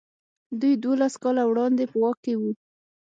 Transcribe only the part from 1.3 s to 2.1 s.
وړاندې په